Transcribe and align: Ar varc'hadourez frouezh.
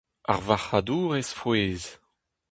Ar 0.31 0.39
varc'hadourez 0.47 1.29
frouezh. 1.39 1.89